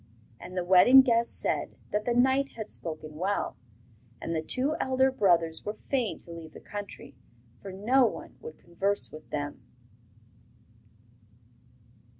And 0.39 0.57
the 0.57 0.63
wedding 0.63 1.03
guests 1.03 1.31
said 1.39 1.75
that 1.91 2.05
the 2.05 2.15
knight 2.15 2.53
had 2.53 2.71
spoken 2.71 3.17
well; 3.17 3.55
and 4.19 4.33
the 4.35 4.41
two 4.41 4.75
elder 4.79 5.11
brothers 5.11 5.63
were 5.63 5.75
fain 5.89 6.17
to 6.21 6.31
leave 6.31 6.53
the 6.53 6.59
country, 6.59 7.13
for 7.61 7.71
no 7.71 8.07
one 8.07 8.35
would 8.41 8.57
converse 8.57 9.11
with 9.11 9.29
them. 9.29 9.61